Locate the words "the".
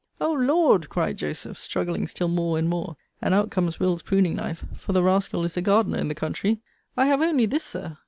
4.93-5.03, 6.07-6.15